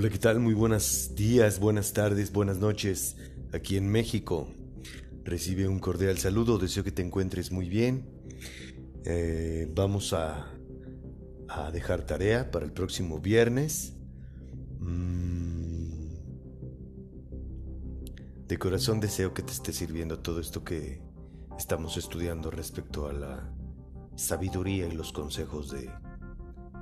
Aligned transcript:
Hola, 0.00 0.10
¿qué 0.10 0.18
tal? 0.18 0.38
Muy 0.38 0.54
buenos 0.54 1.16
días, 1.16 1.58
buenas 1.58 1.92
tardes, 1.92 2.30
buenas 2.30 2.58
noches 2.58 3.16
aquí 3.52 3.76
en 3.76 3.88
México. 3.88 4.46
Recibe 5.24 5.66
un 5.66 5.80
cordial 5.80 6.18
saludo, 6.18 6.56
deseo 6.56 6.84
que 6.84 6.92
te 6.92 7.02
encuentres 7.02 7.50
muy 7.50 7.68
bien. 7.68 8.08
Eh, 9.04 9.68
vamos 9.74 10.12
a, 10.12 10.52
a, 11.48 11.72
dejar 11.72 12.06
tarea 12.06 12.48
para 12.52 12.64
el 12.64 12.70
próximo 12.70 13.18
viernes. 13.18 13.96
Mm. 14.78 16.10
De 18.46 18.56
corazón 18.56 19.00
deseo 19.00 19.34
que 19.34 19.42
te 19.42 19.50
esté 19.50 19.72
sirviendo 19.72 20.20
todo 20.20 20.38
esto 20.38 20.62
que 20.62 21.02
estamos 21.58 21.96
estudiando 21.96 22.52
respecto 22.52 23.08
a 23.08 23.12
la 23.12 23.52
sabiduría 24.14 24.86
y 24.86 24.92
los 24.92 25.10
consejos 25.10 25.72
de, 25.72 25.90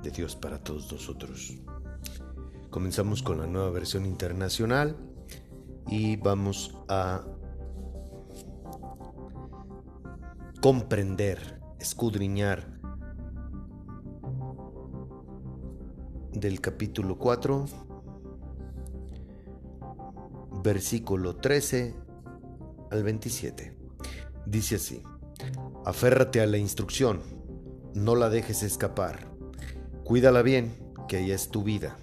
de 0.03 0.11
Dios 0.11 0.35
para 0.35 0.63
todos 0.63 0.91
nosotros. 0.91 1.57
Comenzamos 2.77 3.23
con 3.23 3.39
la 3.39 3.47
nueva 3.47 3.71
versión 3.71 4.05
internacional 4.05 4.95
y 5.87 6.15
vamos 6.17 6.77
a 6.87 7.25
comprender, 10.61 11.59
escudriñar 11.79 12.79
del 16.33 16.61
capítulo 16.61 17.17
4, 17.17 17.65
versículo 20.63 21.35
13 21.37 21.95
al 22.91 23.01
27. 23.01 23.75
Dice 24.45 24.75
así, 24.75 25.01
aférrate 25.83 26.41
a 26.41 26.45
la 26.45 26.59
instrucción, 26.59 27.21
no 27.95 28.13
la 28.13 28.29
dejes 28.29 28.61
escapar, 28.61 29.31
cuídala 30.03 30.43
bien, 30.43 30.77
que 31.07 31.21
ella 31.21 31.33
es 31.33 31.49
tu 31.49 31.63
vida 31.63 31.97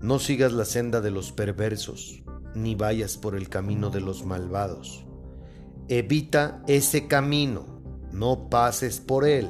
no 0.00 0.20
sigas 0.20 0.52
la 0.52 0.64
senda 0.64 1.00
de 1.00 1.10
los 1.10 1.32
perversos, 1.32 2.22
ni 2.54 2.76
vayas 2.76 3.16
por 3.16 3.34
el 3.34 3.48
camino 3.48 3.90
de 3.90 4.00
los 4.00 4.24
malvados. 4.24 5.04
Evita 5.88 6.62
ese 6.68 7.08
camino, 7.08 7.82
no 8.12 8.48
pases 8.48 9.00
por 9.00 9.26
él. 9.26 9.48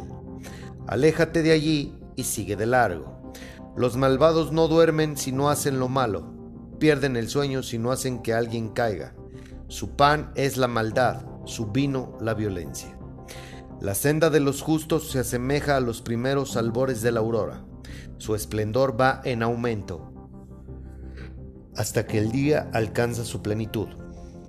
Aléjate 0.87 1.43
de 1.43 1.53
allí 1.53 1.99
y 2.17 2.25
sigue 2.25 2.57
de 2.57 2.65
largo. 2.65 3.33
Los 3.77 3.97
malvados 3.97 4.51
no 4.51 4.69
duermen 4.69 5.19
si 5.19 5.33
no 5.33 5.51
hacen 5.51 5.79
lo 5.79 5.89
malo, 5.89 6.33
pierden 6.79 7.17
el 7.17 7.29
sueño 7.29 7.63
si 7.63 7.79
no 7.79 7.93
hacen 7.93 8.23
que 8.23 8.33
alguien 8.33 8.71
caiga. 8.71 9.15
Su 9.69 9.97
pan 9.97 10.33
es 10.35 10.57
la 10.57 10.67
maldad, 10.67 11.27
su 11.45 11.67
vino 11.67 12.17
la 12.23 12.33
violencia. 12.33 12.99
La 13.83 13.95
senda 13.95 14.31
de 14.31 14.41
los 14.41 14.63
justos 14.63 15.11
se 15.11 15.19
asemeja 15.19 15.77
a 15.77 15.81
los 15.81 16.01
primeros 16.01 16.57
albores 16.57 17.03
de 17.03 17.13
la 17.13 17.21
aurora. 17.21 17.65
Su 18.17 18.35
esplendor 18.35 18.99
va 18.99 19.21
en 19.25 19.43
aumento 19.43 20.18
hasta 21.79 22.09
que 22.09 22.19
el 22.19 22.33
día 22.33 22.69
alcanza 22.73 23.25
su 23.25 23.41
plenitud. 23.41 23.87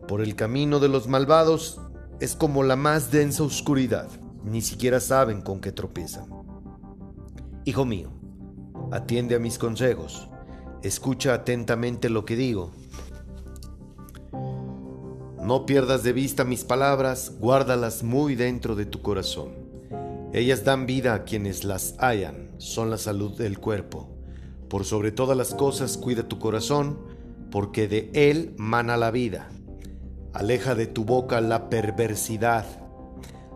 Por 0.07 0.21
el 0.21 0.35
camino 0.35 0.79
de 0.79 0.89
los 0.89 1.07
malvados 1.07 1.79
es 2.19 2.35
como 2.35 2.63
la 2.63 2.75
más 2.75 3.11
densa 3.11 3.43
oscuridad, 3.43 4.09
ni 4.43 4.61
siquiera 4.61 4.99
saben 4.99 5.41
con 5.41 5.61
qué 5.61 5.71
tropiezan. 5.71 6.25
Hijo 7.65 7.85
mío, 7.85 8.09
atiende 8.91 9.35
a 9.35 9.39
mis 9.39 9.59
consejos, 9.59 10.27
escucha 10.81 11.35
atentamente 11.35 12.09
lo 12.09 12.25
que 12.25 12.35
digo. 12.35 12.71
No 15.39 15.67
pierdas 15.67 16.01
de 16.01 16.13
vista 16.13 16.43
mis 16.43 16.63
palabras, 16.63 17.33
guárdalas 17.39 18.01
muy 18.01 18.35
dentro 18.35 18.75
de 18.75 18.87
tu 18.87 19.03
corazón. 19.03 19.51
Ellas 20.33 20.63
dan 20.63 20.87
vida 20.87 21.13
a 21.13 21.25
quienes 21.25 21.63
las 21.63 21.93
hallan, 21.99 22.49
son 22.57 22.89
la 22.89 22.97
salud 22.97 23.37
del 23.37 23.59
cuerpo. 23.59 24.09
Por 24.67 24.83
sobre 24.83 25.11
todas 25.11 25.37
las 25.37 25.53
cosas 25.53 25.95
cuida 25.95 26.27
tu 26.27 26.39
corazón, 26.39 27.18
porque 27.51 27.87
de 27.87 28.09
él 28.13 28.53
mana 28.57 28.97
la 28.97 29.11
vida. 29.11 29.49
Aleja 30.33 30.75
de 30.75 30.87
tu 30.87 31.05
boca 31.05 31.41
la 31.41 31.69
perversidad. 31.69 32.65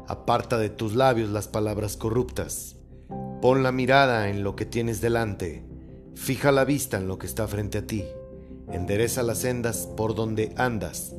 Aparta 0.08 0.58
de 0.58 0.70
tus 0.70 0.96
labios 0.96 1.30
las 1.30 1.48
palabras 1.48 1.98
corruptas. 1.98 2.78
Pon 3.42 3.62
la 3.62 3.72
mirada 3.72 4.30
en 4.30 4.44
lo 4.44 4.56
que 4.56 4.66
tienes 4.66 5.02
delante. 5.02 5.66
Fija 6.16 6.52
la 6.52 6.66
vista 6.66 6.98
en 6.98 7.08
lo 7.08 7.18
que 7.18 7.28
está 7.28 7.48
frente 7.48 7.80
a 7.80 7.88
ti. 7.88 8.04
Endereza 8.72 9.24
las 9.24 9.40
sendas 9.40 9.88
por 9.98 10.16
donde 10.16 10.54
andas. 10.58 11.16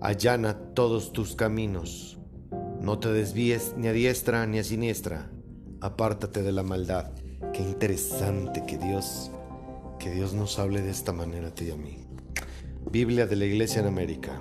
Allana 0.00 0.58
todos 0.74 1.12
tus 1.12 1.34
caminos. 1.34 2.18
No 2.80 2.98
te 2.98 3.12
desvíes 3.12 3.74
ni 3.76 3.88
a 3.88 3.92
diestra 3.92 4.46
ni 4.46 4.58
a 4.58 4.64
siniestra. 4.64 5.30
Apártate 5.80 6.42
de 6.42 6.52
la 6.52 6.62
maldad. 6.62 7.12
Qué 7.52 7.62
interesante 7.62 8.64
que 8.66 8.78
Dios, 8.78 9.30
que 9.98 10.10
Dios 10.10 10.34
nos 10.34 10.58
hable 10.58 10.82
de 10.82 10.90
esta 10.90 11.12
manera 11.12 11.48
a 11.48 11.54
ti 11.54 11.66
y 11.66 11.70
a 11.70 11.76
mí. 11.76 12.09
Biblia 12.90 13.28
de 13.28 13.36
la 13.36 13.44
Iglesia 13.44 13.80
en 13.80 13.86
América. 13.86 14.40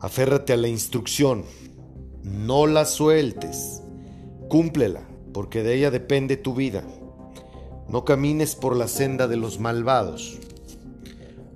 Aférrate 0.00 0.52
a 0.52 0.56
la 0.56 0.66
instrucción, 0.66 1.44
no 2.24 2.66
la 2.66 2.86
sueltes, 2.86 3.82
cúmplela, 4.48 5.02
porque 5.32 5.62
de 5.62 5.76
ella 5.76 5.92
depende 5.92 6.36
tu 6.36 6.54
vida. 6.54 6.82
No 7.88 8.04
camines 8.04 8.56
por 8.56 8.74
la 8.74 8.88
senda 8.88 9.28
de 9.28 9.36
los 9.36 9.60
malvados, 9.60 10.38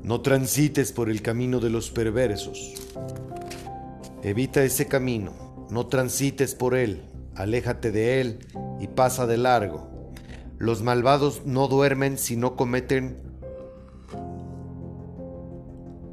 no 0.05 0.21
transites 0.21 0.93
por 0.93 1.11
el 1.11 1.23
camino 1.23 1.59
de 1.59 1.71
los 1.71 1.91
perversos. 1.91 2.75
Evita 4.23 4.63
ese 4.63 4.87
camino, 4.87 5.67
no 5.71 5.89
transites 5.89 6.55
por 6.55 6.77
él, 6.77 7.03
aléjate 7.35 7.91
de 7.91 8.21
él 8.21 8.39
y 8.81 8.87
pasa 8.87 9.27
de 9.27 9.39
largo. 9.39 9.91
Los 10.59 10.83
malvados 10.83 11.43
no 11.45 11.67
duermen 11.67 12.17
si 12.17 12.37
no 12.37 12.55
cometen 12.55 13.32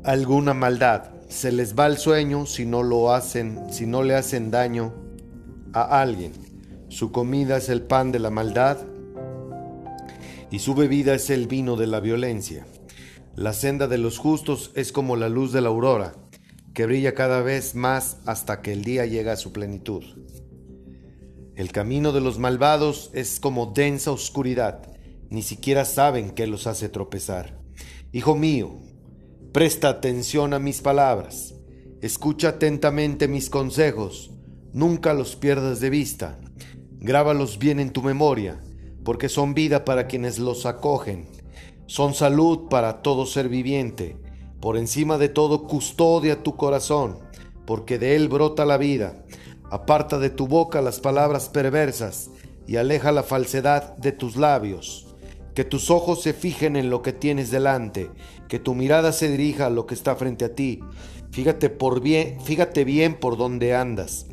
alguna 0.09 0.55
maldad. 0.55 1.11
Se 1.29 1.51
les 1.51 1.77
va 1.77 1.85
el 1.85 1.99
sueño 1.99 2.47
si 2.47 2.65
no 2.65 2.81
lo 2.81 3.13
hacen, 3.13 3.71
si 3.71 3.85
no 3.85 4.01
le 4.01 4.15
hacen 4.15 4.49
daño 4.49 4.91
a 5.71 6.01
alguien. 6.01 6.33
Su 6.87 7.11
comida 7.11 7.57
es 7.57 7.69
el 7.69 7.83
pan 7.83 8.11
de 8.11 8.17
la 8.17 8.31
maldad 8.31 8.79
y 10.49 10.57
su 10.57 10.73
bebida 10.73 11.13
es 11.13 11.29
el 11.29 11.45
vino 11.45 11.75
de 11.75 11.85
la 11.85 11.99
violencia. 11.99 12.65
La 13.35 13.53
senda 13.53 13.87
de 13.87 13.99
los 13.99 14.17
justos 14.17 14.71
es 14.73 14.91
como 14.91 15.15
la 15.15 15.29
luz 15.29 15.53
de 15.53 15.61
la 15.61 15.69
aurora, 15.69 16.15
que 16.73 16.87
brilla 16.87 17.13
cada 17.13 17.43
vez 17.43 17.75
más 17.75 18.17
hasta 18.25 18.63
que 18.63 18.73
el 18.73 18.83
día 18.83 19.05
llega 19.05 19.33
a 19.33 19.37
su 19.37 19.53
plenitud. 19.53 20.03
El 21.55 21.71
camino 21.71 22.13
de 22.13 22.21
los 22.21 22.39
malvados 22.39 23.11
es 23.13 23.39
como 23.39 23.67
densa 23.67 24.09
oscuridad, 24.09 24.81
ni 25.29 25.43
siquiera 25.43 25.85
saben 25.85 26.31
qué 26.31 26.47
los 26.47 26.65
hace 26.65 26.89
tropezar. 26.89 27.59
Hijo 28.11 28.35
mío, 28.35 28.88
Presta 29.51 29.89
atención 29.89 30.53
a 30.53 30.59
mis 30.59 30.79
palabras, 30.79 31.55
escucha 32.01 32.49
atentamente 32.49 33.27
mis 33.27 33.49
consejos, 33.49 34.29
nunca 34.73 35.15
los 35.15 35.35
pierdas 35.35 35.79
de 35.79 35.89
vista, 35.89 36.37
grábalos 36.99 37.57
bien 37.57 37.79
en 37.79 37.89
tu 37.89 38.03
memoria, 38.03 38.61
porque 39.03 39.27
son 39.27 39.55
vida 39.55 39.85
para 39.85 40.05
quienes 40.05 40.37
los 40.37 40.67
acogen, 40.67 41.27
son 41.87 42.13
salud 42.13 42.69
para 42.69 43.01
todo 43.01 43.25
ser 43.25 43.49
viviente, 43.49 44.17
por 44.61 44.77
encima 44.77 45.17
de 45.17 45.29
todo 45.29 45.63
custodia 45.63 46.43
tu 46.43 46.55
corazón, 46.55 47.17
porque 47.65 47.97
de 47.97 48.15
él 48.15 48.29
brota 48.29 48.65
la 48.65 48.77
vida, 48.77 49.25
aparta 49.71 50.19
de 50.19 50.29
tu 50.29 50.47
boca 50.47 50.79
las 50.83 50.99
palabras 50.99 51.49
perversas 51.49 52.29
y 52.67 52.75
aleja 52.75 53.11
la 53.11 53.23
falsedad 53.23 53.97
de 53.97 54.11
tus 54.11 54.35
labios 54.35 55.08
que 55.53 55.63
tus 55.63 55.89
ojos 55.89 56.21
se 56.21 56.33
fijen 56.33 56.75
en 56.75 56.89
lo 56.89 57.01
que 57.01 57.13
tienes 57.13 57.51
delante, 57.51 58.11
que 58.47 58.59
tu 58.59 58.75
mirada 58.75 59.11
se 59.11 59.29
dirija 59.29 59.67
a 59.67 59.69
lo 59.69 59.85
que 59.85 59.93
está 59.93 60.15
frente 60.15 60.45
a 60.45 60.55
ti. 60.55 60.79
Fíjate 61.31 61.69
por 61.69 62.01
bien, 62.01 62.39
fíjate 62.41 62.83
bien 62.83 63.19
por 63.19 63.37
dónde 63.37 63.75
andas, 63.75 64.27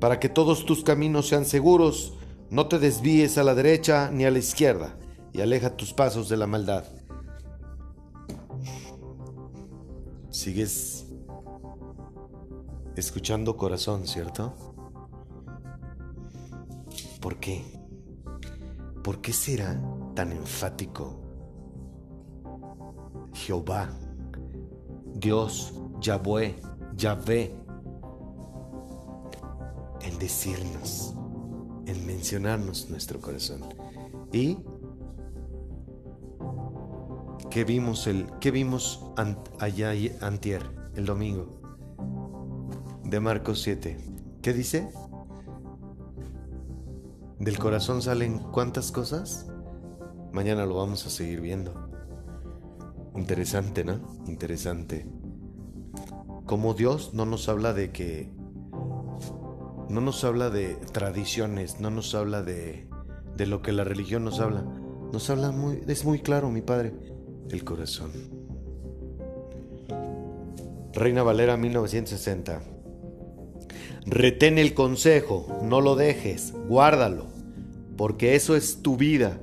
para 0.00 0.18
que 0.18 0.28
todos 0.28 0.64
tus 0.64 0.82
caminos 0.82 1.28
sean 1.28 1.44
seguros, 1.44 2.14
no 2.50 2.68
te 2.68 2.78
desvíes 2.78 3.38
a 3.38 3.44
la 3.44 3.54
derecha 3.54 4.10
ni 4.12 4.24
a 4.24 4.30
la 4.30 4.38
izquierda, 4.38 4.96
y 5.32 5.40
aleja 5.40 5.76
tus 5.76 5.92
pasos 5.92 6.28
de 6.28 6.36
la 6.36 6.46
maldad. 6.46 6.84
Sigues 10.30 11.06
escuchando 12.96 13.56
corazón, 13.56 14.06
¿cierto? 14.06 14.54
¿Por 17.20 17.36
qué? 17.38 17.62
¿Por 19.02 19.20
qué 19.20 19.32
será 19.32 19.80
tan 20.14 20.32
enfático. 20.32 21.18
Jehová, 23.34 23.90
Dios, 25.14 25.74
Yahweh, 26.00 26.54
Yahvé, 26.96 27.54
en 30.02 30.18
decirnos, 30.18 31.14
en 31.86 32.06
mencionarnos 32.06 32.90
nuestro 32.90 33.20
corazón. 33.20 33.62
¿Y 34.32 34.58
qué 37.50 37.64
vimos, 37.64 38.06
el, 38.06 38.26
qué 38.40 38.50
vimos 38.50 39.04
allá 39.58 39.92
antier, 40.20 40.62
el 40.94 41.06
domingo? 41.06 41.46
De 43.04 43.20
Marcos 43.20 43.60
7. 43.62 43.98
¿Qué 44.42 44.52
dice? 44.52 44.90
Del 47.38 47.58
corazón 47.58 48.02
salen 48.02 48.38
cuántas 48.38 48.92
cosas? 48.92 49.51
Mañana 50.32 50.66
lo 50.66 50.76
vamos 50.76 51.06
a 51.06 51.10
seguir 51.10 51.40
viendo. 51.40 51.88
Interesante, 53.14 53.84
¿no? 53.84 54.00
Interesante. 54.26 55.06
Como 56.46 56.74
Dios 56.74 57.12
no 57.14 57.26
nos 57.26 57.48
habla 57.48 57.72
de 57.72 57.92
que... 57.92 58.30
No 59.88 60.00
nos 60.00 60.24
habla 60.24 60.48
de 60.48 60.76
tradiciones, 60.92 61.80
no 61.80 61.90
nos 61.90 62.14
habla 62.14 62.42
de, 62.42 62.88
de 63.36 63.46
lo 63.46 63.60
que 63.60 63.72
la 63.72 63.84
religión 63.84 64.24
nos 64.24 64.40
habla. 64.40 64.62
Nos 65.12 65.28
habla 65.28 65.50
muy... 65.50 65.82
Es 65.86 66.04
muy 66.04 66.20
claro, 66.20 66.50
mi 66.50 66.62
Padre. 66.62 66.94
El 67.50 67.64
corazón. 67.64 68.10
Reina 70.94 71.22
Valera 71.22 71.56
1960. 71.56 72.62
Retén 74.04 74.58
el 74.58 74.74
consejo, 74.74 75.60
no 75.62 75.80
lo 75.80 75.94
dejes, 75.94 76.52
guárdalo, 76.68 77.26
porque 77.96 78.34
eso 78.34 78.56
es 78.56 78.82
tu 78.82 78.96
vida. 78.96 79.40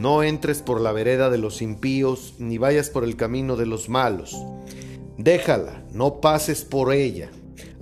No 0.00 0.22
entres 0.22 0.62
por 0.62 0.80
la 0.80 0.92
vereda 0.92 1.28
de 1.28 1.36
los 1.36 1.60
impíos, 1.60 2.32
ni 2.38 2.56
vayas 2.56 2.88
por 2.88 3.04
el 3.04 3.16
camino 3.16 3.56
de 3.56 3.66
los 3.66 3.90
malos. 3.90 4.34
Déjala, 5.18 5.84
no 5.92 6.22
pases 6.22 6.64
por 6.64 6.94
ella, 6.94 7.28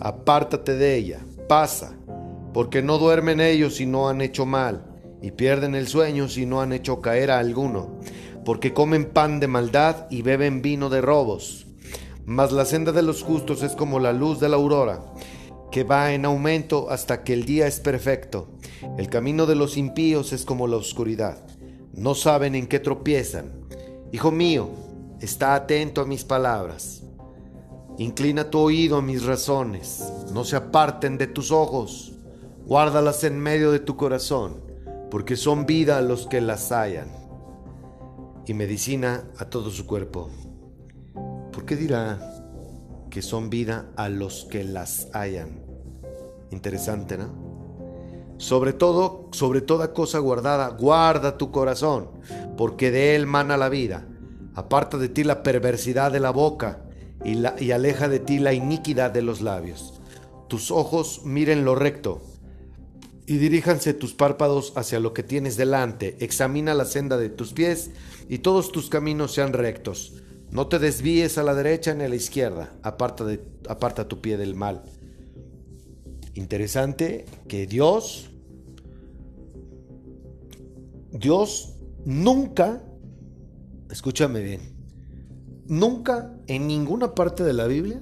apártate 0.00 0.74
de 0.74 0.96
ella, 0.96 1.20
pasa, 1.48 1.96
porque 2.52 2.82
no 2.82 2.98
duermen 2.98 3.40
ellos 3.40 3.76
si 3.76 3.86
no 3.86 4.08
han 4.08 4.20
hecho 4.20 4.46
mal, 4.46 4.84
y 5.22 5.30
pierden 5.30 5.76
el 5.76 5.86
sueño 5.86 6.26
si 6.26 6.44
no 6.44 6.60
han 6.60 6.72
hecho 6.72 7.00
caer 7.00 7.30
a 7.30 7.38
alguno, 7.38 8.00
porque 8.44 8.74
comen 8.74 9.04
pan 9.04 9.38
de 9.38 9.46
maldad 9.46 10.08
y 10.10 10.22
beben 10.22 10.60
vino 10.60 10.90
de 10.90 11.00
robos. 11.00 11.68
Mas 12.26 12.50
la 12.50 12.64
senda 12.64 12.90
de 12.90 13.02
los 13.02 13.22
justos 13.22 13.62
es 13.62 13.76
como 13.76 14.00
la 14.00 14.12
luz 14.12 14.40
de 14.40 14.48
la 14.48 14.56
aurora, 14.56 15.04
que 15.70 15.84
va 15.84 16.12
en 16.12 16.24
aumento 16.24 16.90
hasta 16.90 17.22
que 17.22 17.32
el 17.32 17.44
día 17.44 17.68
es 17.68 17.78
perfecto. 17.78 18.48
El 18.98 19.08
camino 19.08 19.46
de 19.46 19.54
los 19.54 19.76
impíos 19.76 20.32
es 20.32 20.44
como 20.44 20.66
la 20.66 20.78
oscuridad. 20.78 21.44
No 21.98 22.14
saben 22.14 22.54
en 22.54 22.68
qué 22.68 22.78
tropiezan. 22.78 23.50
Hijo 24.12 24.30
mío, 24.30 24.70
está 25.20 25.56
atento 25.56 26.00
a 26.00 26.06
mis 26.06 26.22
palabras. 26.22 27.02
Inclina 27.98 28.50
tu 28.50 28.60
oído 28.60 28.98
a 28.98 29.02
mis 29.02 29.24
razones. 29.24 30.04
No 30.32 30.44
se 30.44 30.54
aparten 30.54 31.18
de 31.18 31.26
tus 31.26 31.50
ojos. 31.50 32.12
Guárdalas 32.64 33.24
en 33.24 33.40
medio 33.40 33.72
de 33.72 33.80
tu 33.80 33.96
corazón, 33.96 34.62
porque 35.10 35.36
son 35.36 35.66
vida 35.66 35.98
a 35.98 36.02
los 36.02 36.28
que 36.28 36.40
las 36.40 36.70
hallan 36.70 37.08
y 38.46 38.54
medicina 38.54 39.24
a 39.38 39.46
todo 39.46 39.70
su 39.70 39.84
cuerpo. 39.84 40.30
¿Por 41.52 41.64
qué 41.64 41.74
dirá 41.74 42.20
que 43.10 43.22
son 43.22 43.50
vida 43.50 43.90
a 43.96 44.08
los 44.08 44.44
que 44.44 44.62
las 44.62 45.08
hayan? 45.14 45.64
Interesante, 46.52 47.18
¿no? 47.18 47.47
Sobre 48.38 48.72
todo, 48.72 49.28
sobre 49.32 49.60
toda 49.60 49.92
cosa 49.92 50.20
guardada, 50.20 50.68
guarda 50.68 51.36
tu 51.36 51.50
corazón, 51.50 52.10
porque 52.56 52.92
de 52.92 53.16
él 53.16 53.26
mana 53.26 53.56
la 53.56 53.68
vida. 53.68 54.06
Aparta 54.54 54.96
de 54.96 55.08
ti 55.08 55.24
la 55.24 55.42
perversidad 55.42 56.12
de 56.12 56.20
la 56.20 56.30
boca 56.30 56.84
y, 57.24 57.70
aleja 57.72 58.08
de 58.08 58.20
ti 58.20 58.38
la 58.38 58.52
iniquidad 58.52 59.10
de 59.10 59.22
los 59.22 59.40
labios. 59.40 60.00
Tus 60.48 60.70
ojos 60.70 61.22
miren 61.24 61.64
lo 61.64 61.74
recto 61.74 62.22
y 63.26 63.38
diríjanse 63.38 63.92
tus 63.92 64.14
párpados 64.14 64.72
hacia 64.76 65.00
lo 65.00 65.12
que 65.12 65.24
tienes 65.24 65.56
delante. 65.56 66.16
Examina 66.20 66.74
la 66.74 66.84
senda 66.84 67.16
de 67.16 67.30
tus 67.30 67.52
pies 67.52 67.90
y 68.28 68.38
todos 68.38 68.70
tus 68.70 68.88
caminos 68.88 69.32
sean 69.32 69.52
rectos. 69.52 70.14
No 70.50 70.68
te 70.68 70.78
desvíes 70.78 71.38
a 71.38 71.42
la 71.42 71.54
derecha 71.54 71.92
ni 71.92 72.04
a 72.04 72.08
la 72.08 72.16
izquierda, 72.16 72.72
aparta, 72.82 73.26
aparta 73.68 74.08
tu 74.08 74.20
pie 74.20 74.38
del 74.38 74.54
mal. 74.54 74.84
Interesante 76.38 77.24
que 77.48 77.66
Dios, 77.66 78.30
Dios 81.10 81.74
nunca, 82.04 82.80
escúchame 83.90 84.40
bien, 84.40 84.60
nunca 85.66 86.32
en 86.46 86.68
ninguna 86.68 87.16
parte 87.16 87.42
de 87.42 87.52
la 87.54 87.66
Biblia, 87.66 88.00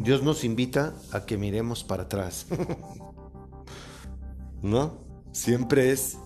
Dios 0.00 0.24
nos 0.24 0.42
invita 0.42 0.96
a 1.12 1.24
que 1.24 1.38
miremos 1.38 1.84
para 1.84 2.02
atrás. 2.02 2.48
¿No? 4.60 4.98
Siempre 5.30 5.92
es 5.92 6.18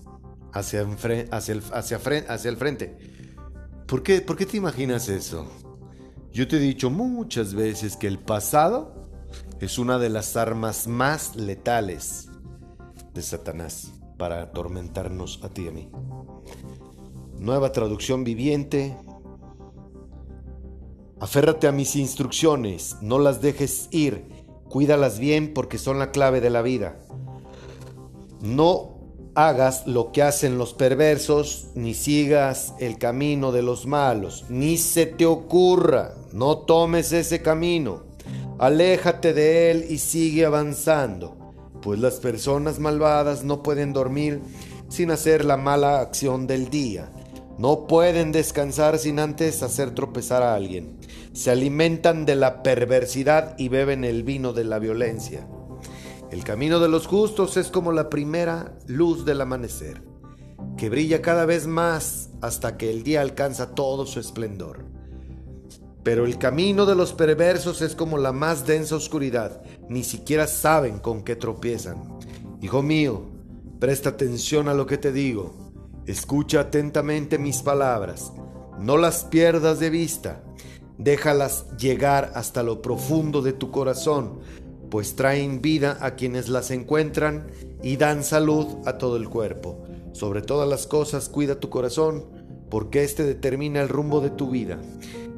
hacia, 0.53 0.87
hacia, 1.29 1.53
el, 1.53 1.61
hacia, 1.71 1.97
hacia 2.29 2.49
el 2.49 2.57
frente. 2.57 2.97
¿Por 3.85 4.01
qué, 4.01 4.21
¿Por 4.21 4.37
qué 4.37 4.47
te 4.47 4.57
imaginas 4.57 5.07
eso? 5.07 5.45
Yo 6.31 6.47
te 6.47 6.55
he 6.55 6.59
dicho 6.59 6.89
muchas 6.89 7.53
veces 7.53 7.95
que 7.95 8.07
el 8.07 8.17
pasado 8.17 8.96
es 9.59 9.79
una 9.79 9.97
de 9.97 10.09
las 10.09 10.37
armas 10.37 10.87
más 10.87 11.35
letales 11.35 12.29
de 13.13 13.21
Satanás 13.21 13.91
para 14.17 14.41
atormentarnos 14.41 15.39
a 15.43 15.49
ti 15.49 15.63
y 15.63 15.67
a 15.67 15.71
mí. 15.71 15.89
Nueva 17.39 17.71
traducción 17.71 18.23
viviente. 18.23 18.95
Aférrate 21.19 21.67
a 21.67 21.71
mis 21.71 21.95
instrucciones, 21.95 22.97
no 23.01 23.17
las 23.17 23.41
dejes 23.41 23.87
ir, 23.91 24.27
cuídalas 24.69 25.17
bien 25.17 25.53
porque 25.53 25.79
son 25.79 25.97
la 25.97 26.11
clave 26.11 26.41
de 26.41 26.51
la 26.51 26.61
vida. 26.61 26.99
No 28.41 28.97
hagas 29.33 29.87
lo 29.87 30.11
que 30.11 30.21
hacen 30.21 30.59
los 30.59 30.75
perversos, 30.75 31.69
ni 31.73 31.95
sigas 31.95 32.75
el 32.79 32.99
camino 32.99 33.51
de 33.51 33.63
los 33.63 33.87
malos, 33.87 34.45
ni 34.49 34.77
se 34.77 35.07
te 35.07 35.25
ocurra, 35.25 36.13
no 36.33 36.59
tomes 36.59 37.11
ese 37.11 37.41
camino. 37.41 38.06
Aléjate 38.59 39.33
de 39.33 39.69
él 39.69 39.85
y 39.87 39.99
sigue 39.99 40.43
avanzando, 40.43 41.37
pues 41.83 41.99
las 41.99 42.15
personas 42.15 42.79
malvadas 42.79 43.43
no 43.43 43.61
pueden 43.61 43.93
dormir 43.93 44.41
sin 44.89 45.11
hacer 45.11 45.45
la 45.45 45.57
mala 45.57 45.99
acción 45.99 46.47
del 46.47 46.69
día. 46.69 47.11
No 47.59 47.85
pueden 47.85 48.31
descansar 48.31 48.97
sin 48.97 49.19
antes 49.19 49.61
hacer 49.61 49.93
tropezar 49.93 50.41
a 50.41 50.55
alguien. 50.55 50.97
Se 51.33 51.51
alimentan 51.51 52.25
de 52.25 52.35
la 52.35 52.63
perversidad 52.63 53.55
y 53.59 53.69
beben 53.69 54.03
el 54.03 54.23
vino 54.23 54.53
de 54.53 54.63
la 54.63 54.79
violencia. 54.79 55.47
El 56.31 56.43
camino 56.43 56.79
de 56.79 56.89
los 56.89 57.05
justos 57.05 57.57
es 57.57 57.69
como 57.69 57.91
la 57.91 58.09
primera 58.09 58.75
luz 58.87 59.23
del 59.23 59.41
amanecer, 59.41 60.01
que 60.77 60.89
brilla 60.89 61.21
cada 61.21 61.45
vez 61.45 61.67
más 61.67 62.29
hasta 62.41 62.75
que 62.75 62.89
el 62.89 63.03
día 63.03 63.21
alcanza 63.21 63.75
todo 63.75 64.07
su 64.07 64.19
esplendor. 64.19 64.96
Pero 66.07 66.25
el 66.25 66.37
camino 66.37 66.85
de 66.85 66.95
los 66.95 67.11
perversos 67.11 67.81
es 67.81 67.93
como 67.93 68.17
la 68.17 68.31
más 68.31 68.65
densa 68.65 68.95
oscuridad, 68.95 69.61
ni 69.89 70.05
siquiera 70.05 70.47
saben 70.47 70.99
con 70.99 71.21
qué 71.21 71.35
tropiezan. 71.35 72.17
Hijo 72.61 72.81
mío, 72.81 73.23
presta 73.81 74.11
atención 74.11 74.69
a 74.69 74.73
lo 74.73 74.85
que 74.85 74.97
te 74.97 75.11
digo, 75.11 75.73
escucha 76.05 76.61
atentamente 76.61 77.37
mis 77.37 77.61
palabras, 77.61 78.31
no 78.79 78.95
las 78.95 79.25
pierdas 79.25 79.81
de 79.81 79.89
vista, 79.89 80.41
déjalas 80.97 81.65
llegar 81.75 82.31
hasta 82.35 82.63
lo 82.63 82.81
profundo 82.81 83.41
de 83.41 83.51
tu 83.51 83.69
corazón, 83.69 84.39
pues 84.89 85.17
traen 85.17 85.61
vida 85.61 85.97
a 85.99 86.15
quienes 86.15 86.47
las 86.47 86.71
encuentran 86.71 87.51
y 87.83 87.97
dan 87.97 88.23
salud 88.23 88.77
a 88.85 88.97
todo 88.97 89.17
el 89.17 89.27
cuerpo. 89.27 89.83
Sobre 90.13 90.41
todas 90.41 90.69
las 90.69 90.87
cosas 90.87 91.27
cuida 91.27 91.59
tu 91.59 91.69
corazón, 91.69 92.27
porque 92.69 93.03
éste 93.03 93.23
determina 93.23 93.81
el 93.81 93.89
rumbo 93.89 94.21
de 94.21 94.29
tu 94.29 94.49
vida. 94.49 94.79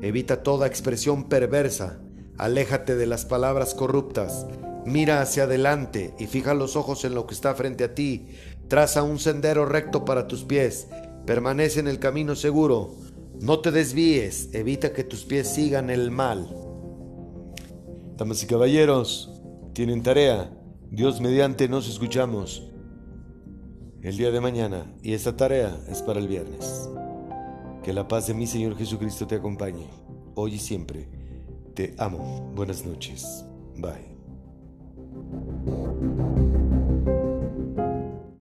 Evita 0.02 0.44
toda 0.44 0.68
expresión 0.68 1.30
perversa, 1.30 2.00
aléjate 2.38 2.96
de 2.96 3.06
las 3.06 3.26
palabras 3.26 3.74
corruptas, 3.74 4.46
mira 4.86 5.22
hacia 5.22 5.44
adelante 5.44 6.14
y 6.20 6.28
fija 6.28 6.54
los 6.54 6.76
ojos 6.76 7.04
en 7.06 7.16
lo 7.16 7.28
que 7.28 7.34
está 7.34 7.54
frente 7.56 7.84
a 7.84 7.96
ti, 7.96 8.28
traza 8.68 9.04
un 9.04 9.20
sendero 9.20 9.66
recto 9.66 10.06
para 10.06 10.28
tus 10.28 10.44
pies, 10.44 10.88
permanece 11.26 11.80
en 11.80 11.88
el 11.88 12.00
camino 12.00 12.36
seguro, 12.36 12.96
no 13.42 13.60
te 13.60 13.72
desvíes, 13.72 14.50
evita 14.54 14.94
que 14.94 15.04
tus 15.04 15.26
pies 15.26 15.48
sigan 15.48 15.90
el 15.90 16.12
mal. 16.12 16.48
Damas 18.18 18.44
y 18.44 18.48
caballeros, 18.48 19.40
tienen 19.74 20.04
tarea. 20.04 20.52
Dios 20.92 21.22
mediante 21.22 21.70
nos 21.70 21.88
escuchamos 21.88 22.70
el 24.02 24.18
día 24.18 24.32
de 24.32 24.42
mañana. 24.42 24.94
Y 25.02 25.14
esta 25.14 25.38
tarea 25.38 25.78
es 25.90 26.02
para 26.02 26.20
el 26.20 26.28
viernes. 26.28 26.90
Que 27.84 27.94
la 27.94 28.08
paz 28.08 28.28
de 28.28 28.34
mi 28.34 28.46
Señor 28.46 28.78
Jesucristo 28.78 29.26
te 29.26 29.36
acompañe, 29.36 29.88
hoy 30.36 30.56
y 30.56 30.60
siempre. 30.60 31.08
Te 31.74 31.96
amo. 31.98 32.52
Buenas 32.56 32.86
noches. 32.86 33.46
Bye. 33.78 34.20